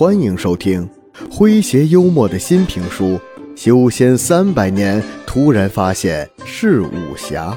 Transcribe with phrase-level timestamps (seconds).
[0.00, 0.88] 欢迎收听
[1.30, 3.04] 诙谐幽默的新评书
[3.54, 7.54] 《修仙三百年》，突然发现是武侠。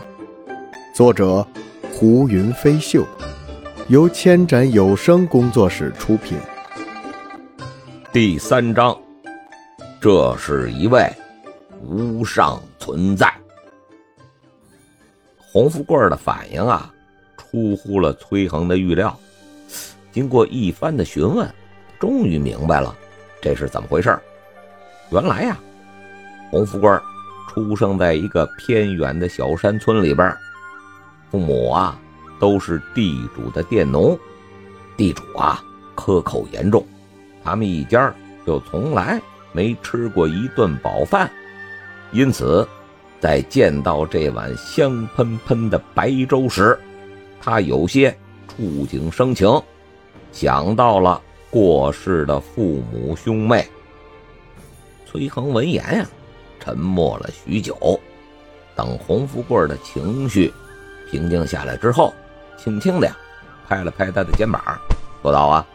[0.93, 1.47] 作者：
[1.93, 3.07] 胡云飞秀，
[3.87, 6.37] 由千盏有声工作室出品。
[8.11, 8.93] 第三章，
[10.01, 11.09] 这是一位
[11.81, 13.33] 无上存在。
[15.37, 16.93] 洪富贵的反应啊，
[17.37, 19.17] 出乎了崔恒的预料。
[20.11, 21.49] 经过一番的询问，
[22.03, 22.93] 终于明白了
[23.41, 24.19] 这是怎么回事
[25.09, 25.57] 原来呀，
[26.51, 26.91] 洪富贵
[27.47, 30.35] 出生在一个偏远的小山村里边，
[31.31, 31.97] 父母啊
[32.41, 34.19] 都是地主的佃农，
[34.97, 35.63] 地主啊
[35.95, 36.85] 克扣严重，
[37.41, 38.13] 他们一家
[38.45, 39.21] 就从来
[39.53, 41.31] 没吃过一顿饱饭，
[42.11, 42.67] 因此，
[43.21, 46.77] 在见到这碗香喷喷的白粥时，
[47.39, 48.13] 他有些
[48.49, 49.47] 触景生情。
[50.33, 51.21] 想到了
[51.53, 53.63] 过世的父母兄妹，
[55.05, 56.05] 崔恒闻言呀，
[56.59, 57.77] 沉默了许久。
[58.75, 60.51] 等洪富贵的情绪
[61.11, 62.11] 平静下来之后，
[62.57, 63.07] 轻轻的
[63.67, 64.59] 拍了拍他的肩膀，
[65.21, 65.67] 说道：“啊，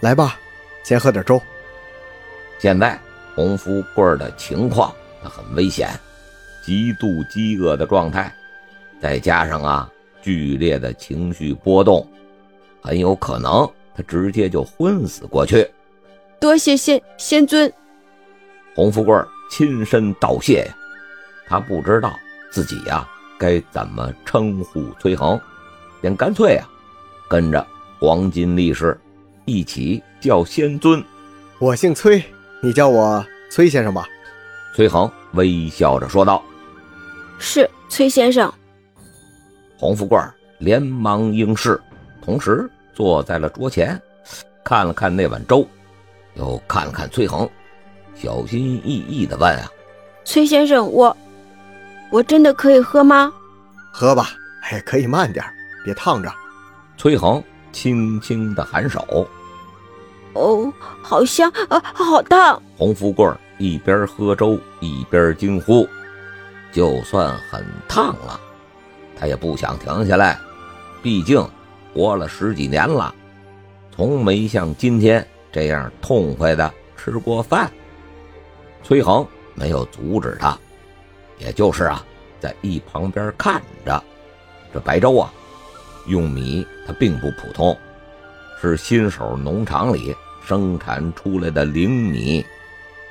[0.00, 0.36] 来吧，
[0.82, 1.40] 先喝点粥。”
[2.58, 2.98] 现在
[3.36, 5.90] 洪富贵的情况他很危险，
[6.66, 8.34] 极度饥饿的状态，
[9.00, 9.88] 再加上啊
[10.20, 12.04] 剧烈的情绪波动。
[12.82, 13.68] 很有可能
[13.98, 15.68] 他直接就昏死过去。
[16.38, 17.70] 多谢仙仙尊，
[18.76, 19.12] 洪富贵
[19.50, 20.76] 亲身道谢呀。
[21.48, 22.14] 他不知道
[22.52, 23.04] 自己呀
[23.36, 25.40] 该怎么称呼崔恒，
[26.00, 26.68] 便干脆呀
[27.28, 27.66] 跟着
[27.98, 28.96] 黄金力士
[29.46, 31.02] 一起叫仙尊。
[31.58, 32.22] 我姓崔，
[32.62, 34.06] 你叫我崔先生吧。
[34.76, 36.40] 崔恒微笑着说道
[37.40, 38.52] ：“是崔先生。”
[39.76, 40.16] 洪富贵
[40.58, 41.80] 连忙应是，
[42.22, 42.70] 同时。
[42.98, 43.96] 坐在了桌前，
[44.64, 45.64] 看了看那碗粥，
[46.34, 47.48] 又看了看崔恒，
[48.12, 49.70] 小心翼翼地问：“啊，
[50.24, 51.16] 崔先生，我
[52.10, 53.32] 我真的可以喝吗
[53.94, 54.30] ？”“喝吧，
[54.64, 55.44] 哎，可以慢点，
[55.84, 56.28] 别烫着。”
[56.98, 57.40] 崔恒
[57.70, 59.28] 轻轻地颔首。
[60.34, 65.88] “哦，好香啊，好烫！”洪富贵一边喝粥一边惊呼
[66.74, 68.40] ：“就算很烫了，
[69.16, 70.36] 他也不想停下来，
[71.00, 71.48] 毕竟……”
[71.94, 73.14] 活了十几年了，
[73.94, 77.70] 从没像今天这样痛快的吃过饭。
[78.82, 80.56] 崔恒没有阻止他，
[81.38, 82.04] 也就是啊，
[82.40, 84.02] 在一旁边看着。
[84.72, 85.32] 这白粥啊，
[86.06, 87.76] 用米它并不普通，
[88.60, 90.14] 是新手农场里
[90.46, 92.44] 生产出来的灵米，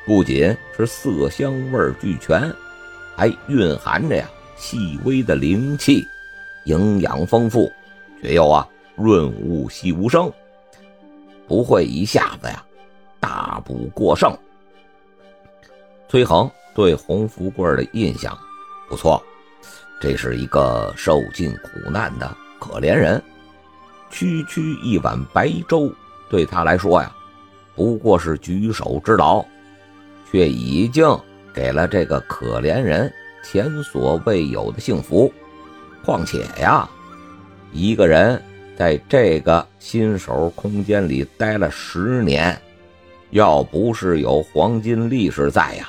[0.06, 2.52] 不仅是色香味俱全，
[3.16, 6.08] 还蕴含着呀细微的灵气，
[6.64, 7.72] 营养丰富。
[8.28, 10.30] 却又啊润物细无声，
[11.48, 12.62] 不会一下子呀
[13.22, 14.38] 大补过剩。
[16.10, 18.38] 崔恒对洪福贵的印象
[18.90, 19.24] 不错，
[20.02, 23.24] 这是一个受尽苦难的可怜人。
[24.10, 25.90] 区区一碗白粥
[26.30, 27.10] 对他来说呀，
[27.76, 29.42] 不过是举手之劳，
[30.30, 31.18] 却已经
[31.54, 33.10] 给了这个可怜人
[33.42, 35.32] 前所未有的幸福。
[36.04, 36.90] 况且呀。
[37.78, 38.42] 一个人
[38.76, 42.60] 在这个新手空间里待了十年，
[43.30, 45.88] 要不是有黄金力士在呀，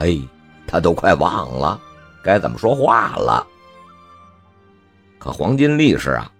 [0.00, 0.18] 哎，
[0.66, 1.80] 他都快忘了
[2.22, 3.46] 该怎么说话了。
[5.18, 6.30] 可黄金力士啊，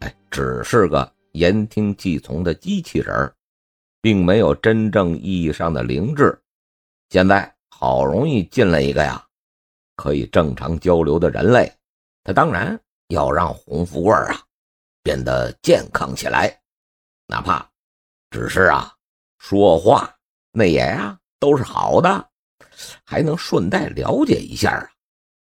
[0.00, 3.32] 哎，只是个言听计从的机器人，
[4.02, 6.38] 并没有真正意义上的灵智。
[7.08, 9.24] 现在好容易进来一个呀，
[9.96, 11.72] 可以正常交流的人类，
[12.22, 12.78] 他当然。
[13.12, 14.42] 要让洪富贵啊
[15.02, 16.60] 变得健康起来，
[17.26, 17.66] 哪怕
[18.30, 18.92] 只是啊
[19.38, 20.12] 说话
[20.50, 22.28] 那也呀都是好的，
[23.04, 24.88] 还能顺带了解一下啊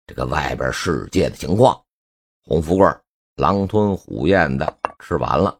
[0.07, 1.81] 这个外边世界的情况。
[2.43, 2.87] 洪富贵
[3.37, 5.57] 狼吞虎咽的吃完了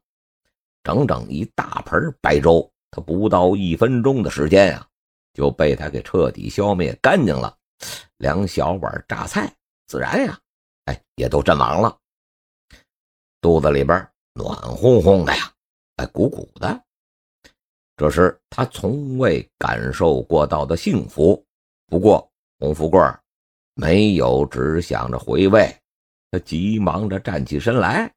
[0.83, 4.87] 整整一大盆白粥，他不到一分钟的时间呀
[5.35, 7.57] 就被他给彻底消灭干净了。
[8.17, 9.53] 两小碗榨菜，
[9.87, 10.39] 自然呀。
[10.91, 11.97] 哎，也都阵亡了，
[13.41, 13.97] 肚子里边
[14.35, 15.53] 暖烘烘的呀，
[15.97, 16.83] 哎，鼓鼓的，
[17.97, 21.47] 这是他从未感受过到的幸福。
[21.87, 22.29] 不过，
[22.59, 23.01] 洪富贵
[23.75, 25.73] 没有只想着回味，
[26.33, 28.13] 他急忙着站起身来，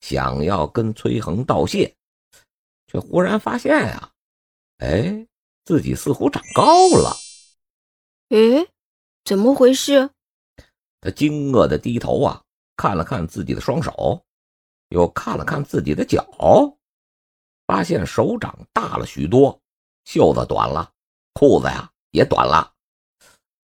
[0.00, 1.92] 想要跟崔恒道谢，
[2.86, 4.12] 却忽然发现呀，
[4.78, 5.26] 哎，
[5.64, 7.16] 自己似乎长高了。
[8.28, 8.68] 诶，
[9.24, 10.10] 怎么回事？
[11.04, 12.42] 他惊愕的低头啊，
[12.78, 14.24] 看了看自己的双手，
[14.88, 16.26] 又看了看自己的脚。
[17.66, 19.60] 发现手掌大了许多，
[20.06, 20.90] 袖子短了，
[21.34, 22.72] 裤子呀也短了。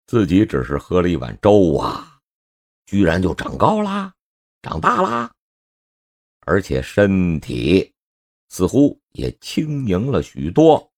[0.07, 2.19] 自己只是喝了一碗粥啊，
[2.85, 4.13] 居然就长高啦，
[4.61, 5.31] 长大啦，
[6.41, 7.93] 而且身体
[8.49, 10.91] 似乎也轻盈了许多，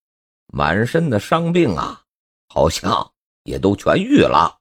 [0.47, 2.03] 满身的伤病啊，
[2.47, 3.13] 好像
[3.43, 4.59] 也都痊愈了。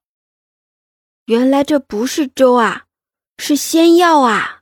[1.32, 2.84] 原来这不是粥啊，
[3.38, 4.60] 是仙药啊！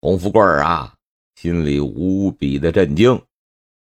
[0.00, 0.94] 洪富贵儿啊，
[1.34, 3.22] 心里无比的震惊，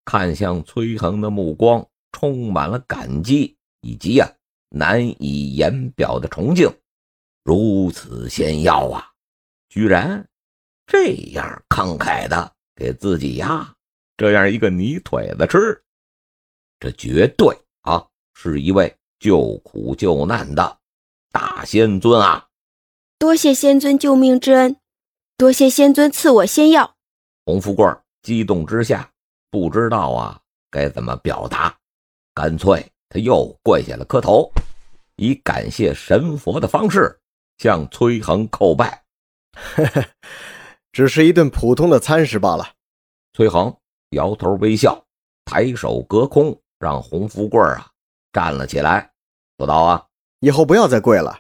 [0.04, 4.28] 看向崔恒的目光充满了感激以及呀
[4.69, 6.68] 难以言表的崇敬。
[7.44, 9.12] 如此仙药啊，
[9.69, 10.28] 居然
[10.88, 13.72] 这样慷慨的给自己呀
[14.18, 15.80] 这样一个泥腿子吃，
[16.80, 18.04] 这绝对啊
[18.34, 20.80] 是一位救苦救难的。
[21.63, 22.48] 大仙尊啊，
[23.18, 24.75] 多谢仙尊救命之恩，
[25.38, 26.95] 多谢仙尊赐我仙药。
[27.45, 27.88] 洪富贵
[28.21, 29.10] 激动之下，
[29.50, 30.38] 不知道啊
[30.69, 31.74] 该怎么表达，
[32.33, 34.51] 干脆他又跪下了磕头，
[35.15, 37.18] 以感谢神佛的方式
[37.60, 39.01] 向崔恒叩拜。
[40.92, 42.74] 只是一顿普通的餐食罢了。
[43.31, 43.74] 崔恒
[44.09, 45.01] 摇头微笑，
[45.45, 47.89] 抬手隔空让洪富贵啊
[48.33, 49.13] 站了起来，
[49.57, 50.06] 说道啊。
[50.42, 51.39] 以后不要再跪了，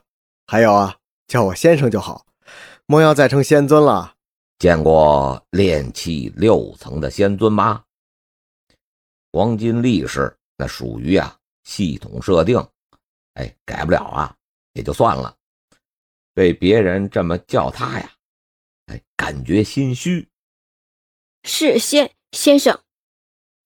[0.53, 0.95] 还有啊，
[1.25, 2.27] 叫我先生就好，
[2.85, 4.13] 莫要再称仙尊了。
[4.59, 7.83] 见过炼气六层的仙尊吗？
[9.31, 12.63] 黄金力士那属于啊系统设定，
[13.33, 14.35] 哎，改不了啊，
[14.73, 15.35] 也就算了。
[16.35, 18.11] 被别人这么叫他呀，
[18.85, 20.29] 哎，感觉心虚。
[21.45, 22.79] 是先先生。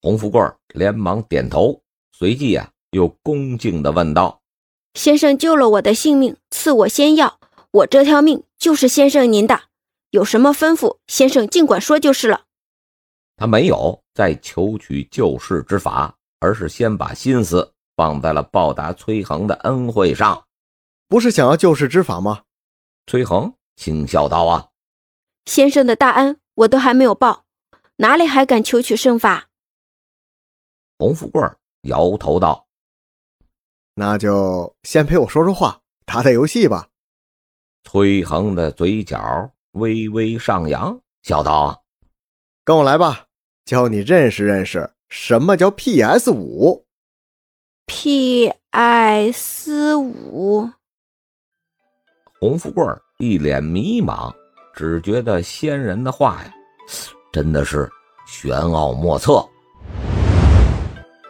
[0.02, 4.42] 洪富贵连忙点头，随即啊又恭敬的问道。
[4.94, 7.40] 先生救了我的性命，赐我仙药，
[7.72, 9.62] 我这条命就是先生您的。
[10.12, 12.46] 有什么吩咐，先生尽管说就是了。
[13.36, 20.46] 他没有再求取救世之法，而是先把心思放在了报答崔恒的恩惠上。
[21.08, 22.44] 不是想要救世之法吗？
[23.06, 24.70] 崔恒轻笑道：“啊，
[25.46, 27.46] 先生的大恩我都还没有报，
[27.98, 29.50] 哪里还敢求取圣法？”
[30.98, 31.42] 洪富贵
[31.84, 32.67] 摇头道。
[34.00, 36.88] 那就先陪我说说话，打打游戏吧。
[37.84, 39.18] 崔恒的嘴角
[39.72, 41.84] 微微上扬，笑道
[42.64, 43.26] ：“跟我来吧，
[43.66, 46.86] 教你认识认识什么叫 PS 五。
[47.88, 50.70] PS 五。”
[52.40, 52.86] 洪富贵
[53.18, 54.32] 一脸迷茫，
[54.76, 56.54] 只觉得仙人的话呀，
[57.34, 57.90] 真的是
[58.28, 59.44] 玄奥莫测。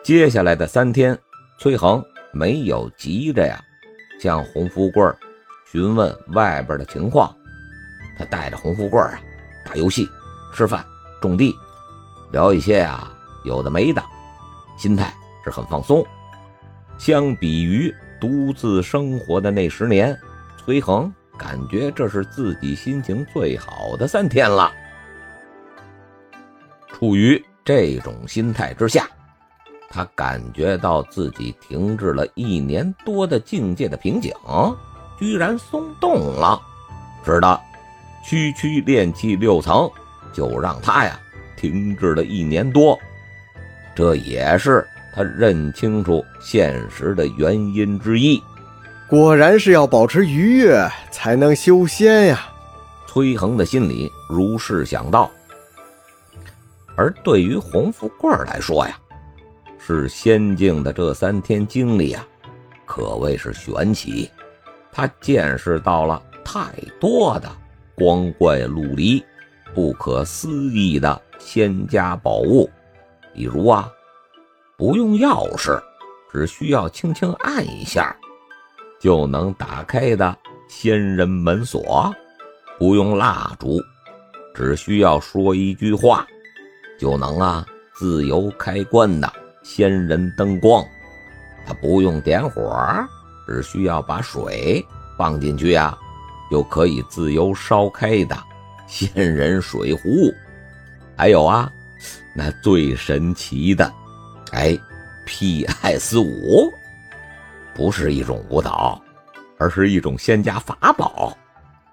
[0.04, 1.18] 接下来的三天，
[1.60, 2.04] 崔恒。
[2.32, 3.60] 没有急着呀，
[4.20, 5.04] 向洪富贵
[5.72, 7.34] 询问外边的情况。
[8.18, 9.20] 他带着洪富贵啊，
[9.66, 10.10] 打游戏、
[10.54, 10.86] 吃饭、
[11.22, 11.56] 种地，
[12.32, 13.12] 聊一些啊
[13.44, 14.04] 有的没的，
[14.78, 15.14] 心态
[15.44, 16.06] 是很放松。
[16.98, 20.18] 相比于独自生活的那十年，
[20.58, 24.72] 崔恒感觉这是自己心情最好的三天了。
[26.88, 29.08] 处于这种心态之下。
[29.90, 34.34] 他感觉到自己停滞了一年多的境界的瓶颈，
[35.18, 36.62] 居然松动了。
[37.26, 37.60] 是的，
[38.24, 39.90] 区区炼气六层，
[40.34, 41.20] 就让他呀
[41.56, 42.98] 停滞了一年多。
[43.96, 48.42] 这也是他认清楚现实的原因之一。
[49.10, 52.48] 果然是要保持愉悦才能修仙呀！
[53.08, 55.32] 崔恒的心里如是想到。
[56.96, 59.00] 而对于洪富贵来说呀，
[59.88, 62.28] 是仙境的这三天经历啊，
[62.86, 64.30] 可谓是玄奇。
[64.92, 67.50] 他见识到了太多的
[67.96, 69.24] 光怪陆离、
[69.74, 72.70] 不可思议的仙家宝物，
[73.34, 73.90] 比如啊，
[74.76, 75.82] 不用钥匙，
[76.34, 78.14] 只需要轻轻按一下
[79.00, 82.12] 就能打开的仙人门锁；
[82.78, 83.82] 不用蜡烛，
[84.54, 86.28] 只需要说一句话
[87.00, 87.66] 就能啊
[87.96, 89.32] 自由开关的。
[89.70, 90.88] 仙人灯光，
[91.66, 92.74] 它不用点火，
[93.46, 94.84] 只需要把水
[95.18, 95.96] 放进去呀，
[96.50, 98.38] 就可以自由烧开的
[98.88, 100.34] 仙人水壶。
[101.18, 101.70] 还有啊，
[102.34, 103.94] 那最神奇的，
[104.54, 104.80] 哎
[105.26, 106.18] ，P.S.
[106.18, 106.72] 五，
[107.76, 109.02] 不是一种舞蹈，
[109.60, 111.38] 而是一种仙家法宝。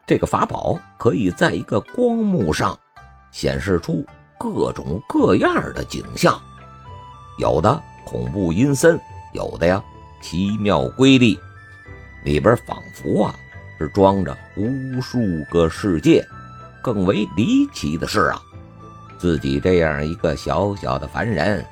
[0.06, 2.78] 这个法宝可以在一个光幕上
[3.32, 4.06] 显示出
[4.38, 6.40] 各种各样的景象。
[7.38, 9.00] 有的恐怖阴森，
[9.32, 9.82] 有的呀
[10.20, 11.38] 奇妙瑰丽，
[12.24, 13.34] 里边仿佛啊
[13.78, 16.24] 是装着无数个世界。
[16.82, 18.40] 更为离奇的是啊，
[19.18, 21.64] 自己这样一个小小的凡人，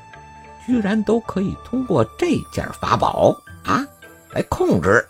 [0.66, 3.84] 居然都可以通过这件法宝啊
[4.30, 5.06] 来控制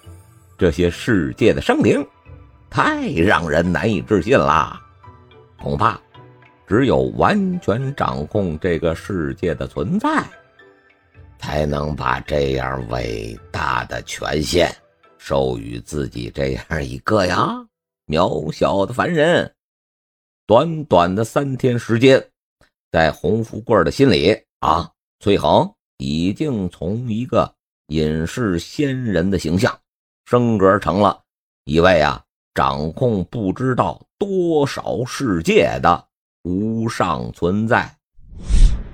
[0.58, 2.04] 这些世界的生灵，
[2.68, 4.76] 太让人难以置信了。
[5.60, 5.96] 恐怕
[6.66, 10.24] 只有完全掌控这个世界的存在，
[11.42, 14.72] 才能把这样伟大的权限
[15.18, 17.52] 授予自己这样一个呀
[18.06, 19.52] 渺小的凡人。
[20.46, 22.24] 短短的三天时间，
[22.92, 25.68] 在洪富贵的心里啊，崔恒
[25.98, 27.52] 已经从一个
[27.88, 29.76] 隐世仙人的形象，
[30.26, 31.20] 升格成了
[31.64, 32.22] 一位啊
[32.54, 36.06] 掌控不知道多少世界的
[36.44, 37.92] 无上存在。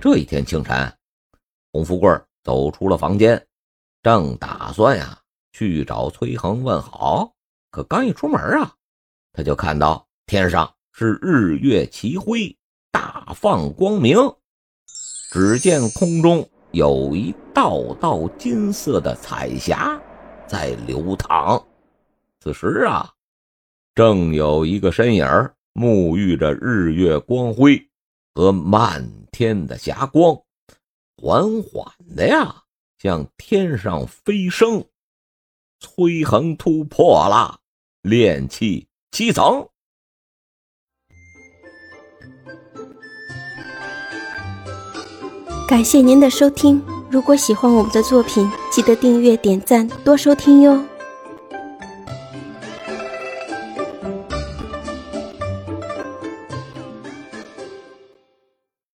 [0.00, 0.90] 这一天清晨，
[1.72, 2.10] 洪富贵
[2.48, 3.46] 走出了房间，
[4.02, 5.18] 正打算呀
[5.52, 7.30] 去找崔恒问好，
[7.70, 8.72] 可刚一出门啊，
[9.34, 10.72] 他就看到天上。
[10.94, 12.56] 是日月齐辉，
[12.90, 14.16] 大放光明。
[15.30, 20.00] 只见空中有一道道金色的彩霞
[20.46, 21.62] 在流淌。
[22.40, 23.12] 此时啊，
[23.94, 25.26] 正有一个身影
[25.74, 27.78] 沐浴着日月光辉
[28.32, 30.34] 和漫天的霞光，
[31.20, 32.62] 缓缓的呀
[32.96, 34.84] 向天上飞升。
[35.80, 37.58] 崔恒突破了
[38.02, 39.68] 炼气七层。
[45.68, 50.82] 感谢您的收听，如果喜欢我们的作品，记得订阅、点赞、多收听哟。